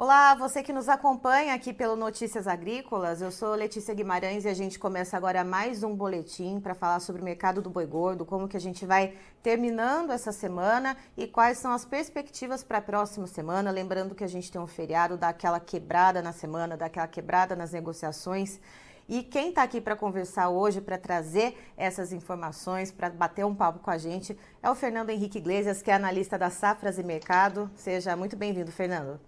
[0.00, 3.20] Olá, você que nos acompanha aqui pelo Notícias Agrícolas.
[3.20, 7.20] Eu sou Letícia Guimarães e a gente começa agora mais um boletim para falar sobre
[7.20, 11.58] o mercado do boi gordo, como que a gente vai terminando essa semana e quais
[11.58, 13.72] são as perspectivas para a próxima semana.
[13.72, 17.56] Lembrando que a gente tem um feriado, dá aquela quebrada na semana, dá aquela quebrada
[17.56, 18.60] nas negociações.
[19.08, 23.80] E quem está aqui para conversar hoje, para trazer essas informações, para bater um papo
[23.80, 27.68] com a gente, é o Fernando Henrique Iglesias, que é analista da Safras e Mercado.
[27.74, 29.27] Seja muito bem-vindo, Fernando.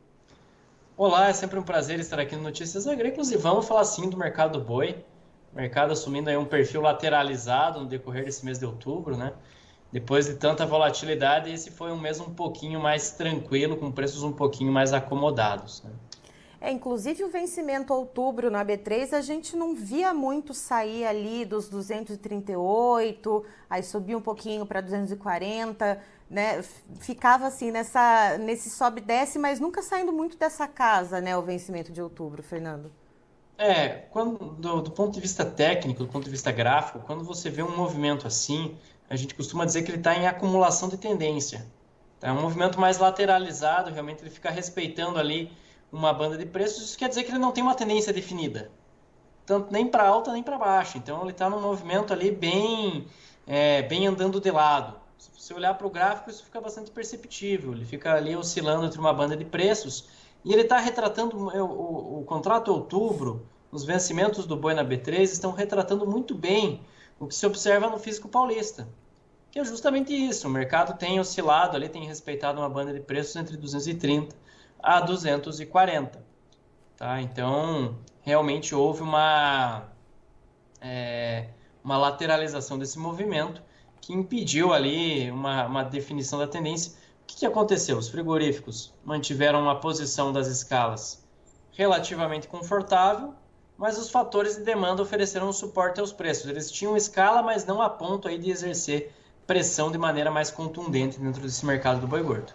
[1.02, 4.18] Olá, é sempre um prazer estar aqui no Notícias Agrícolas e vamos falar sim do
[4.18, 5.02] mercado do boi.
[5.50, 9.32] Mercado assumindo aí um perfil lateralizado no decorrer desse mês de outubro, né?
[9.90, 14.32] Depois de tanta volatilidade, esse foi um mês um pouquinho mais tranquilo, com preços um
[14.32, 15.82] pouquinho mais acomodados.
[15.82, 15.90] Né?
[16.60, 21.70] É, inclusive o vencimento outubro na B3 a gente não via muito sair ali dos
[21.70, 25.98] 238, aí subia um pouquinho para 240
[26.30, 26.63] né,
[27.01, 31.91] ficava assim nessa, nesse sobe desce, mas nunca saindo muito dessa casa, né, o vencimento
[31.91, 32.92] de outubro, Fernando.
[33.58, 37.51] É, quando, do, do, ponto de vista técnico, do ponto de vista gráfico, quando você
[37.51, 41.67] vê um movimento assim, a gente costuma dizer que ele está em acumulação de tendência.
[42.23, 45.51] É um movimento mais lateralizado, realmente ele fica respeitando ali
[45.92, 48.70] uma banda de preços, isso quer dizer que ele não tem uma tendência definida,
[49.45, 50.96] tanto nem para alta nem para baixo.
[50.96, 53.07] Então ele está num movimento ali bem,
[53.46, 55.01] é, bem andando de lado.
[55.20, 57.73] Se você olhar para o gráfico, isso fica bastante perceptível.
[57.73, 60.08] Ele fica ali oscilando entre uma banda de preços
[60.42, 65.25] e ele está retratando o, o, o, contrato outubro, os vencimentos do boi na B3
[65.25, 66.81] estão retratando muito bem
[67.19, 68.89] o que se observa no físico paulista,
[69.51, 70.48] que é justamente isso.
[70.48, 74.35] O mercado tem oscilado ali, tem respeitado uma banda de preços entre 230
[74.83, 76.25] a 240.
[76.97, 77.20] Tá?
[77.20, 79.85] Então, realmente houve uma,
[80.81, 81.48] é,
[81.85, 83.63] uma lateralização desse movimento
[84.00, 86.92] que impediu ali uma, uma definição da tendência.
[86.92, 87.96] O que, que aconteceu?
[87.96, 91.22] Os frigoríficos mantiveram uma posição das escalas
[91.72, 93.33] relativamente confortável,
[93.77, 96.50] mas os fatores de demanda ofereceram um suporte aos preços.
[96.50, 99.12] Eles tinham escala, mas não a ponto aí de exercer
[99.46, 102.52] pressão de maneira mais contundente dentro desse mercado do boi gordo.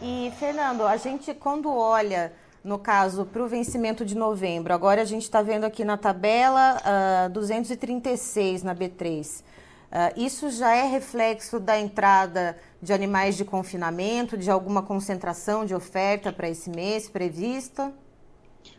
[0.00, 5.04] E, Fernando, a gente quando olha, no caso, para o vencimento de novembro, agora a
[5.04, 9.42] gente está vendo aqui na tabela uh, ah, 236 na B3.
[9.90, 15.74] Uh, isso já é reflexo da entrada de animais de confinamento, de alguma concentração de
[15.74, 17.92] oferta para esse mês prevista?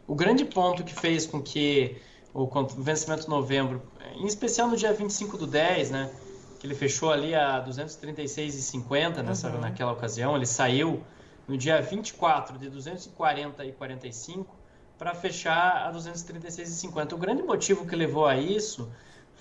[0.07, 1.97] O grande ponto que fez com que
[2.31, 2.47] o
[2.77, 3.81] vencimento de novembro,
[4.15, 6.11] em especial no dia 25 do 10, né,
[6.59, 9.59] que ele fechou ali a 236,50 nessa, uhum.
[9.59, 11.01] naquela ocasião, ele saiu
[11.47, 14.55] no dia 24 de 240 e 45
[14.97, 17.13] para fechar a 236,50.
[17.13, 18.91] O grande motivo que levou a isso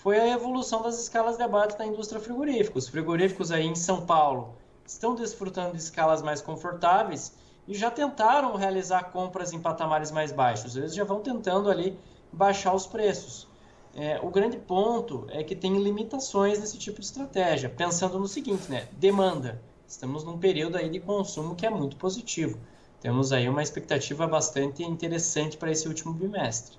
[0.03, 2.78] foi a evolução das escalas de abate da indústria frigorífica.
[2.78, 4.54] Os frigoríficos aí em São Paulo
[4.86, 7.34] estão desfrutando de escalas mais confortáveis
[7.67, 10.76] e já tentaram realizar compras em patamares mais baixos.
[10.76, 11.99] Eles já vão tentando ali
[12.32, 13.49] baixar os preços.
[13.94, 17.69] É, o grande ponto é que tem limitações nesse tipo de estratégia.
[17.69, 18.87] Pensando no seguinte, né?
[18.93, 19.61] Demanda.
[19.87, 22.58] Estamos num período aí de consumo que é muito positivo.
[23.00, 26.78] Temos aí uma expectativa bastante interessante para esse último bimestre.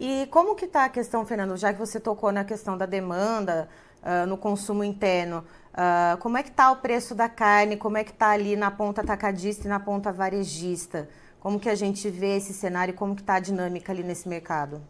[0.00, 3.68] E como que está a questão, Fernando, já que você tocou na questão da demanda
[4.02, 5.44] uh, no consumo interno,
[5.74, 8.70] uh, como é que está o preço da carne, como é que está ali na
[8.70, 11.06] ponta atacadista e na ponta varejista?
[11.38, 14.80] Como que a gente vê esse cenário como que está a dinâmica ali nesse mercado?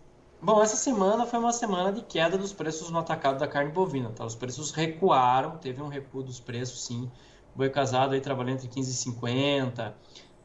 [0.40, 4.10] Bom, essa semana foi uma semana de queda dos preços no atacado da carne bovina.
[4.10, 4.24] Tá?
[4.24, 7.10] Os preços recuaram, teve um recuo dos preços, sim.
[7.52, 9.92] O boi casado aí trabalhando entre 15,50,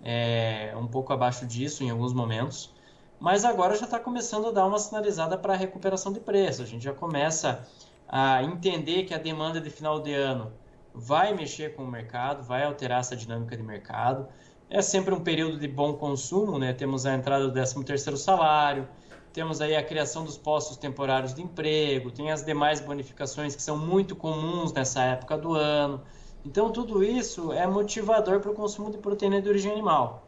[0.03, 2.73] é, um pouco abaixo disso em alguns momentos.
[3.19, 6.62] Mas agora já está começando a dar uma sinalizada para a recuperação de preço.
[6.62, 7.67] A gente já começa
[8.07, 10.51] a entender que a demanda de final de ano
[10.94, 14.27] vai mexer com o mercado, vai alterar essa dinâmica de mercado.
[14.69, 16.73] É sempre um período de bom consumo, né?
[16.73, 18.88] Temos a entrada do 13º salário,
[19.33, 23.77] temos aí a criação dos postos temporários de emprego, tem as demais bonificações que são
[23.77, 26.01] muito comuns nessa época do ano.
[26.45, 30.25] Então tudo isso é motivador para o consumo de proteína de origem animal.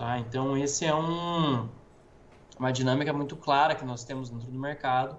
[0.00, 0.18] Tá?
[0.18, 1.68] Então esse é um,
[2.58, 5.14] uma dinâmica muito clara que nós temos dentro do mercado,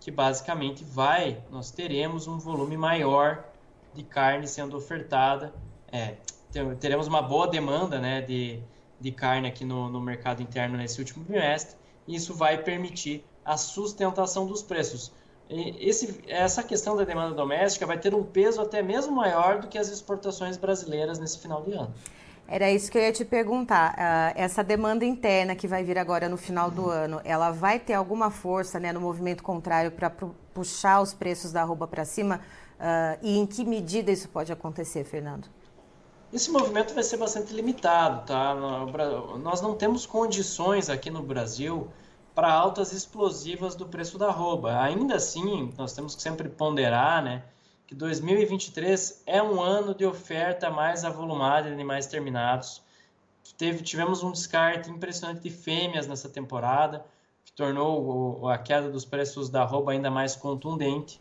[0.00, 3.44] que basicamente vai, nós teremos um volume maior
[3.94, 5.54] de carne sendo ofertada,
[5.86, 6.16] é,
[6.80, 8.60] teremos uma boa demanda né, de,
[8.98, 13.56] de carne aqui no, no mercado interno nesse último trimestre, e isso vai permitir a
[13.56, 15.12] sustentação dos preços.
[15.48, 19.78] Esse, essa questão da demanda doméstica vai ter um peso até mesmo maior do que
[19.78, 21.94] as exportações brasileiras nesse final de ano.
[22.46, 23.94] Era isso que eu ia te perguntar.
[23.94, 27.94] Uh, essa demanda interna que vai vir agora no final do ano, ela vai ter
[27.94, 32.40] alguma força né, no movimento contrário para puxar os preços da arroba para cima?
[32.78, 35.48] Uh, e em que medida isso pode acontecer, Fernando?
[36.32, 38.54] Esse movimento vai ser bastante limitado, tá?
[39.40, 41.88] Nós não temos condições aqui no Brasil
[42.34, 44.80] para altas explosivas do preço da arroba.
[44.82, 47.44] Ainda assim, nós temos que sempre ponderar, né?
[47.86, 52.82] Que 2023 é um ano de oferta mais avolumada de animais terminados.
[53.58, 57.04] Teve, tivemos um descarte impressionante de fêmeas nessa temporada,
[57.44, 61.20] que tornou o, a queda dos preços da arroba ainda mais contundente.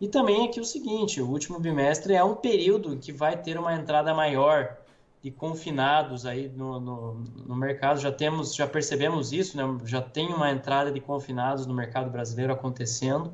[0.00, 3.74] E também aqui o seguinte, o último bimestre é um período que vai ter uma
[3.74, 4.78] entrada maior
[5.22, 8.00] de confinados aí no, no, no, mercado.
[8.00, 9.64] Já temos, já percebemos isso, né?
[9.84, 13.32] já tem uma entrada de confinados no mercado brasileiro acontecendo.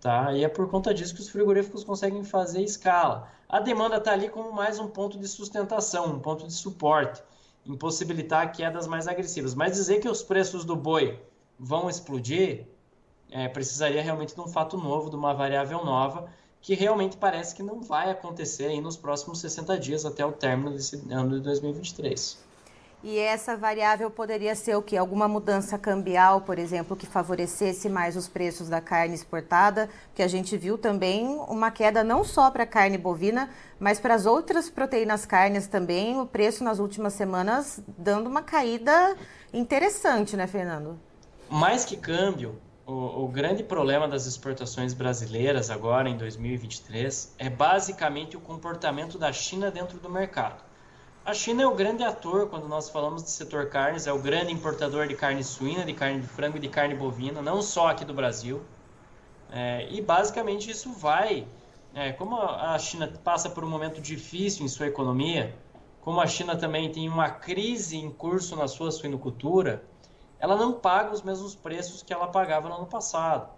[0.00, 0.32] Tá?
[0.32, 3.28] E é por conta disso que os frigoríficos conseguem fazer escala.
[3.48, 7.22] A demanda está ali como mais um ponto de sustentação, um ponto de suporte,
[7.64, 9.54] impossibilitar quedas mais agressivas.
[9.54, 11.18] Mas dizer que os preços do boi
[11.58, 12.66] vão explodir,
[13.30, 16.28] é, precisaria realmente de um fato novo, de uma variável nova,
[16.60, 20.72] que realmente parece que não vai acontecer aí nos próximos 60 dias até o término
[20.72, 22.45] desse ano de 2023.
[23.04, 24.96] E essa variável poderia ser o que?
[24.96, 30.28] Alguma mudança cambial, por exemplo, que favorecesse mais os preços da carne exportada, que a
[30.28, 34.70] gente viu também uma queda não só para a carne bovina, mas para as outras
[34.70, 39.14] proteínas carnes também, o preço nas últimas semanas dando uma caída
[39.52, 40.98] interessante, né, Fernando?
[41.48, 48.36] Mais que câmbio, o, o grande problema das exportações brasileiras agora em 2023 é basicamente
[48.36, 50.64] o comportamento da China dentro do mercado.
[51.26, 54.52] A China é o grande ator quando nós falamos de setor carnes, é o grande
[54.52, 58.04] importador de carne suína, de carne de frango e de carne bovina, não só aqui
[58.04, 58.62] do Brasil.
[59.50, 61.44] É, e basicamente isso vai,
[61.92, 65.52] é, como a China passa por um momento difícil em sua economia,
[66.00, 69.82] como a China também tem uma crise em curso na sua suinocultura,
[70.38, 73.50] ela não paga os mesmos preços que ela pagava no ano passado.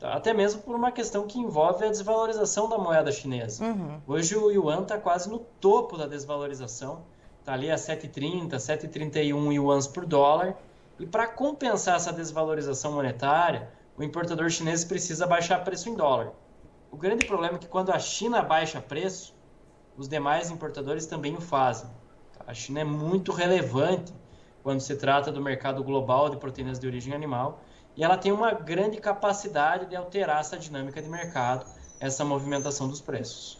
[0.00, 3.64] Até mesmo por uma questão que envolve a desvalorização da moeda chinesa.
[3.64, 4.00] Uhum.
[4.06, 7.02] Hoje o yuan está quase no topo da desvalorização,
[7.40, 10.56] está ali a 7,30, 7,31 yuans por dólar.
[11.00, 16.32] E para compensar essa desvalorização monetária, o importador chinês precisa baixar preço em dólar.
[16.90, 19.34] O grande problema é que quando a China baixa preço,
[19.96, 21.90] os demais importadores também o fazem.
[22.46, 24.12] A China é muito relevante
[24.62, 27.60] quando se trata do mercado global de proteínas de origem animal
[27.98, 31.66] e ela tem uma grande capacidade de alterar essa dinâmica de mercado,
[31.98, 33.58] essa movimentação dos preços.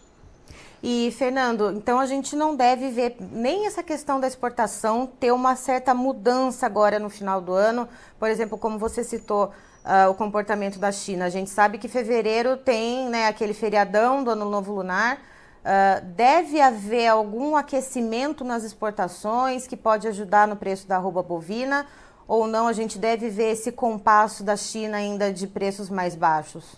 [0.80, 5.56] E, Fernando, então a gente não deve ver nem essa questão da exportação ter uma
[5.56, 7.88] certa mudança agora no final do ano.
[8.16, 9.52] Por exemplo, como você citou,
[9.84, 11.24] uh, o comportamento da China.
[11.24, 15.16] A gente sabe que fevereiro tem né, aquele feriadão do Ano Novo Lunar.
[15.16, 21.86] Uh, deve haver algum aquecimento nas exportações que pode ajudar no preço da arroba bovina?
[22.28, 26.76] Ou não a gente deve ver esse compasso da China ainda de preços mais baixos?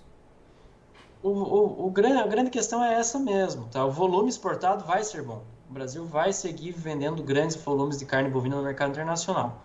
[1.21, 3.85] O, o, o grande, a grande questão é essa mesmo, tá?
[3.85, 5.43] O volume exportado vai ser bom.
[5.69, 9.61] O Brasil vai seguir vendendo grandes volumes de carne bovina no mercado internacional.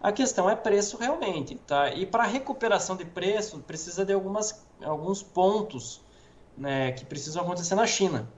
[0.00, 1.90] A questão é preço realmente, tá?
[1.90, 6.00] E para recuperação de preço precisa de algumas, alguns pontos
[6.56, 8.28] né, que precisam acontecer na China.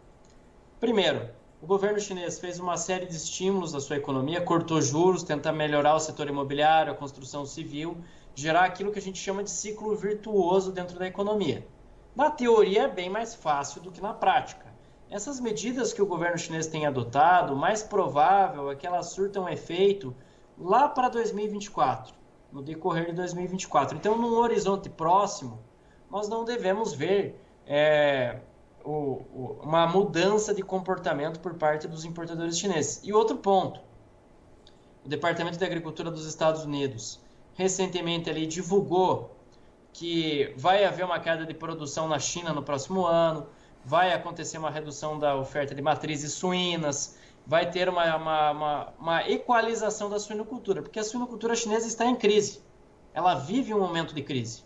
[0.78, 1.30] Primeiro,
[1.62, 5.94] o governo chinês fez uma série de estímulos à sua economia, cortou juros, tenta melhorar
[5.94, 7.98] o setor imobiliário, a construção civil,
[8.34, 11.66] gerar aquilo que a gente chama de ciclo virtuoso dentro da economia.
[12.16, 14.66] Na teoria é bem mais fácil do que na prática.
[15.10, 20.16] Essas medidas que o governo chinês tem adotado, mais provável é que elas surtam efeito
[20.58, 22.14] lá para 2024.
[22.50, 23.96] no decorrer de 2024.
[23.96, 25.60] Então, num horizonte próximo,
[26.10, 28.40] nós não devemos ver é,
[28.84, 33.00] o, o, uma mudança de comportamento por parte dos importadores chineses.
[33.04, 33.80] E outro ponto,
[35.04, 37.20] o Departamento de Agricultura dos Estados Unidos
[37.54, 39.36] recentemente ali divulgou
[39.92, 43.46] que vai haver uma queda de produção na China no próximo ano,
[43.84, 49.28] vai acontecer uma redução da oferta de matrizes suínas, vai ter uma, uma, uma, uma
[49.28, 52.62] equalização da suinocultura, porque a suinocultura chinesa está em crise.
[53.12, 54.62] Ela vive um momento de crise.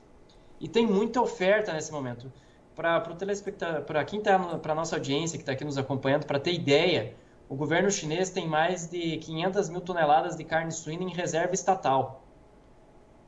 [0.61, 2.31] E tem muita oferta nesse momento.
[2.75, 6.27] Para o telespectador, para quem está, para a nossa audiência que está aqui nos acompanhando,
[6.27, 7.15] para ter ideia,
[7.49, 12.25] o governo chinês tem mais de 500 mil toneladas de carne suína em reserva estatal.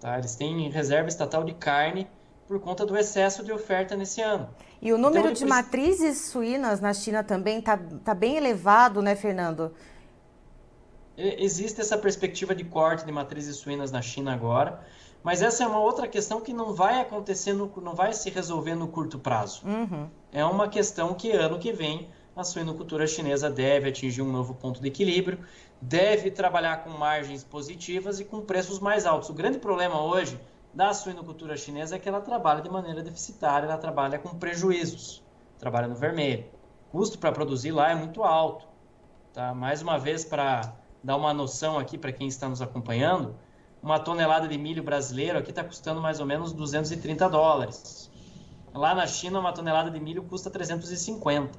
[0.01, 0.19] Tá?
[0.19, 2.09] Eles têm reserva estatal de carne
[2.47, 4.49] por conta do excesso de oferta nesse ano.
[4.81, 9.17] E o número então, de matrizes suínas na China também está tá bem elevado, né,
[9.17, 9.73] Fernando?
[11.17, 14.85] Existe essa perspectiva de corte de matrizes suínas na China agora,
[15.23, 18.75] mas essa é uma outra questão que não vai acontecer, no, não vai se resolver
[18.75, 19.67] no curto prazo.
[19.67, 20.09] Uhum.
[20.31, 24.79] É uma questão que ano que vem a suinocultura chinesa deve atingir um novo ponto
[24.79, 25.41] de equilíbrio,
[25.81, 29.31] deve trabalhar com margens positivas e com preços mais altos.
[29.31, 30.39] O grande problema hoje
[30.75, 35.25] da suinocultura chinesa é que ela trabalha de maneira deficitária, ela trabalha com prejuízos,
[35.59, 36.45] trabalha no vermelho.
[36.89, 38.69] O custo para produzir lá é muito alto.
[39.33, 39.55] Tá?
[39.55, 40.75] Mais uma vez, para
[41.07, 43.37] dar uma noção aqui para quem está nos acompanhando,
[43.81, 48.11] uma tonelada de milho brasileiro aqui está custando mais ou menos 230 dólares.
[48.75, 51.57] Lá na China, uma tonelada de milho custa 350.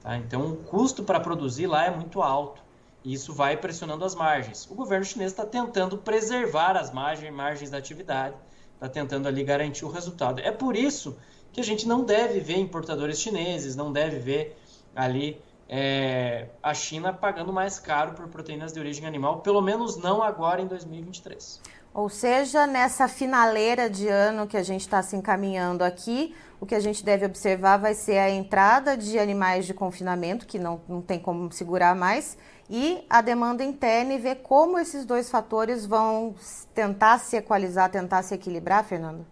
[0.00, 0.16] Tá?
[0.16, 2.62] Então, o custo para produzir lá é muito alto.
[3.04, 4.66] E isso vai pressionando as margens.
[4.70, 8.36] O governo chinês está tentando preservar as margens, margens da atividade,
[8.72, 10.40] está tentando ali garantir o resultado.
[10.40, 11.14] É por isso
[11.52, 14.58] que a gente não deve ver importadores chineses, não deve ver
[14.96, 20.22] ali é, a China pagando mais caro por proteínas de origem animal, pelo menos não
[20.22, 21.60] agora em 2023.
[21.92, 26.74] Ou seja, nessa finaleira de ano que a gente está se encaminhando aqui, o que
[26.74, 31.02] a gente deve observar vai ser a entrada de animais de confinamento, que não, não
[31.02, 32.38] tem como segurar mais,
[32.70, 36.34] e a demanda interna e ver como esses dois fatores vão
[36.74, 39.26] tentar se equalizar, tentar se equilibrar, Fernando?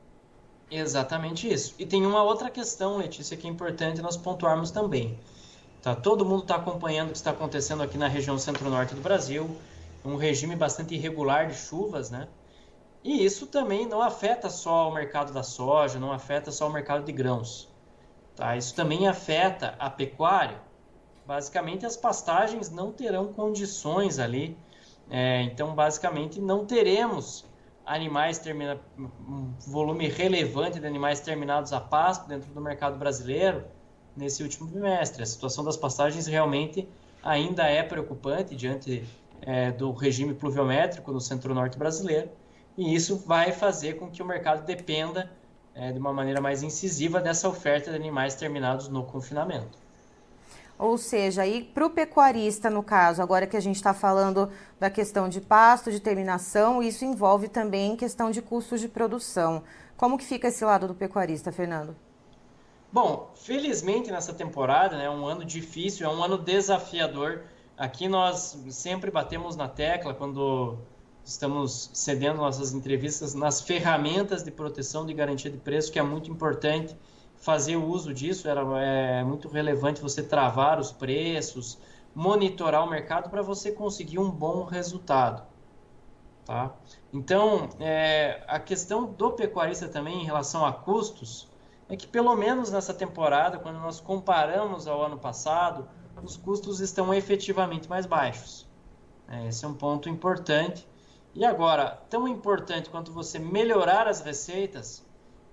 [0.71, 1.75] Exatamente isso.
[1.79, 5.19] E tem uma outra questão, Letícia, que é importante nós pontuarmos também.
[5.87, 5.95] Tá?
[5.95, 9.49] Todo mundo está acompanhando o que está acontecendo aqui na região centro-norte do Brasil,
[10.05, 12.27] um regime bastante irregular de chuvas, né?
[13.05, 17.05] E isso também não afeta só o mercado da soja, não afeta só o mercado
[17.05, 17.69] de grãos.
[18.35, 18.57] Tá?
[18.57, 20.61] Isso também afeta a pecuária.
[21.25, 24.59] Basicamente, as pastagens não terão condições ali.
[25.09, 27.45] É, então, basicamente, não teremos
[27.85, 33.76] animais termina um volume relevante de animais terminados a pasto dentro do mercado brasileiro
[34.17, 35.23] nesse último trimestre.
[35.23, 36.89] A situação das pastagens realmente
[37.23, 39.05] ainda é preocupante diante
[39.43, 42.31] é, do regime pluviométrico no centro-norte brasileiro
[42.77, 45.31] e isso vai fazer com que o mercado dependa
[45.75, 49.79] é, de uma maneira mais incisiva dessa oferta de animais terminados no confinamento.
[50.79, 54.91] Ou seja, aí para o pecuarista, no caso, agora que a gente está falando da
[54.91, 59.63] questão de pasto, de terminação, isso envolve também questão de custos de produção.
[59.97, 61.97] Como que fica esse lado do pecuarista, Fernando?
[62.97, 67.43] Bom, felizmente nessa temporada, né, é um ano difícil, é um ano desafiador.
[67.77, 70.79] Aqui nós sempre batemos na tecla quando
[71.23, 76.31] estamos cedendo nossas entrevistas nas ferramentas de proteção de garantia de preço, que é muito
[76.31, 76.97] importante
[77.37, 78.49] fazer uso disso.
[78.49, 81.79] Era, é muito relevante você travar os preços,
[82.15, 85.43] monitorar o mercado para você conseguir um bom resultado.
[86.47, 86.75] Tá?
[87.13, 91.55] Então, é, a questão do pecuarista também em relação a custos
[91.89, 95.89] é que, pelo menos nessa temporada, quando nós comparamos ao ano passado,
[96.23, 98.67] os custos estão efetivamente mais baixos.
[99.29, 100.87] É, esse é um ponto importante
[101.35, 105.05] e agora, tão importante quanto você melhorar as receitas,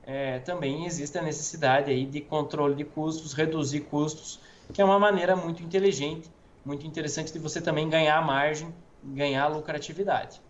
[0.03, 4.39] é, também existe a necessidade aí de controle de custos, reduzir custos,
[4.73, 6.31] que é uma maneira muito inteligente,
[6.65, 8.73] muito interessante de você também ganhar margem,
[9.03, 10.41] ganhar lucratividade.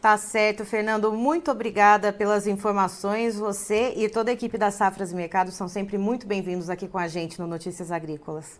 [0.00, 1.12] Tá certo, Fernando.
[1.12, 3.36] Muito obrigada pelas informações.
[3.36, 6.96] Você e toda a equipe da Safras e Mercado são sempre muito bem-vindos aqui com
[6.96, 8.58] a gente no Notícias Agrícolas.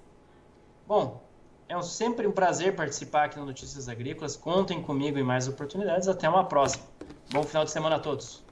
[0.87, 1.23] Bom,
[1.67, 4.37] é sempre um prazer participar aqui no Notícias Agrícolas.
[4.37, 6.09] Contem comigo em mais oportunidades.
[6.09, 6.85] Até uma próxima.
[7.33, 8.45] Bom final de semana a todos.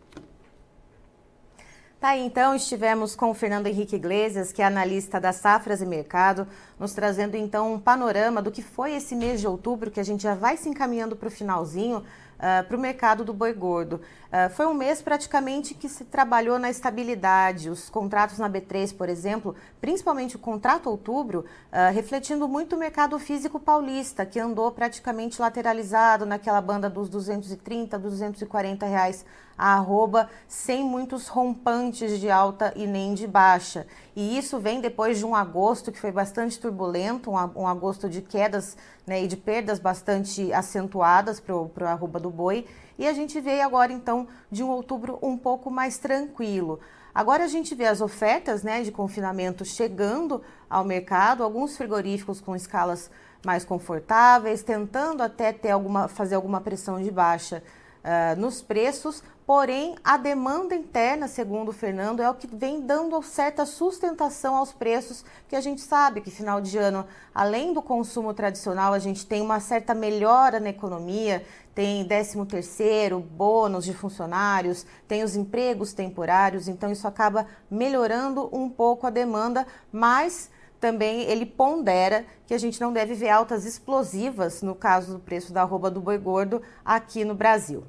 [2.00, 6.46] Tá então, estivemos com o Fernando Henrique Iglesias, que é analista da Safras e Mercado,
[6.78, 10.22] nos trazendo então um panorama do que foi esse mês de outubro, que a gente
[10.22, 12.04] já vai se encaminhando para o finalzinho,
[12.38, 14.00] uh, para o mercado do boi gordo.
[14.28, 17.70] Uh, foi um mês praticamente que se trabalhou na estabilidade.
[17.70, 23.18] Os contratos na B3, por exemplo, principalmente o contrato outubro, uh, refletindo muito o mercado
[23.18, 29.24] físico paulista, que andou praticamente lateralizado naquela banda dos 230, 240 reais
[29.56, 33.86] a arroba, sem muitos rompantes de alta e nem de baixa.
[34.14, 38.22] E isso vem depois de um agosto que foi bastante turbulento, um, um agosto de
[38.22, 42.66] quedas né, e de perdas bastante acentuadas para o arroba do boi.
[42.98, 46.80] E a gente veio agora, então, de um outubro um pouco mais tranquilo.
[47.14, 52.54] Agora a gente vê as ofertas né, de confinamento chegando ao mercado, alguns frigoríficos com
[52.54, 53.10] escalas
[53.44, 57.62] mais confortáveis, tentando até ter alguma, fazer alguma pressão de baixa
[58.04, 63.22] uh, nos preços, porém a demanda interna, segundo o Fernando, é o que vem dando
[63.22, 68.34] certa sustentação aos preços, que a gente sabe que final de ano, além do consumo
[68.34, 71.42] tradicional, a gente tem uma certa melhora na economia,
[71.74, 78.68] tem 13 terceiro, bônus de funcionários, tem os empregos temporários, então isso acaba melhorando um
[78.68, 84.60] pouco a demanda, mas também ele pondera que a gente não deve ver altas explosivas
[84.60, 87.82] no caso do preço da arroba do boi gordo aqui no Brasil.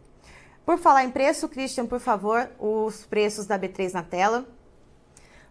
[0.69, 4.45] Por falar em preço, Christian, por favor, os preços da B3 na tela.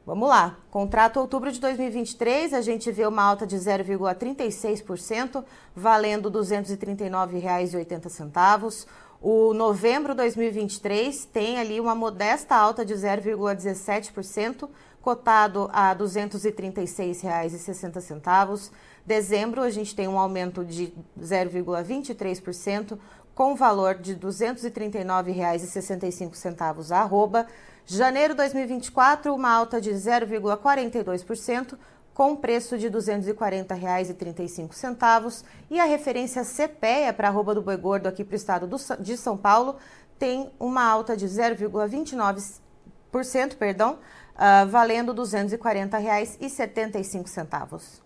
[0.06, 0.56] Vamos lá.
[0.70, 5.44] Contrato outubro de 2023, a gente vê uma alta de 0,36%,
[5.74, 8.86] valendo R$ 239,80.
[9.20, 14.68] O novembro 2023 tem ali uma modesta alta de 0,17%,
[15.02, 18.70] cotado a R$ 236,60.
[19.04, 22.96] Dezembro, a gente tem um aumento de 0,23%,
[23.38, 27.46] com valor de R$ 239,65 a arroba.
[27.86, 31.78] Janeiro 2024, uma alta de 0,42%,
[32.12, 35.44] com preço de R$ 240,35.
[35.70, 38.68] E a referência CPEA para arroba do boi gordo aqui para o estado
[38.98, 39.76] de São Paulo
[40.18, 44.00] tem uma alta de 0,29%, perdão,
[44.34, 48.00] uh, valendo R$ 240,75.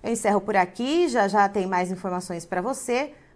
[0.00, 3.12] Eu encerro por aqui, já já tem mais informações para você.